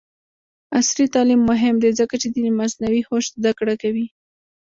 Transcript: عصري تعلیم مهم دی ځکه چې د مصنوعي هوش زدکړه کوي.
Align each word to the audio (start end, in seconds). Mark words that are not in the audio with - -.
عصري 0.77 1.05
تعلیم 1.15 1.41
مهم 1.51 1.75
دی 1.83 1.91
ځکه 1.99 2.15
چې 2.21 2.27
د 2.31 2.37
مصنوعي 2.59 3.01
هوش 3.07 3.25
زدکړه 3.37 3.75
کوي. 3.81 4.05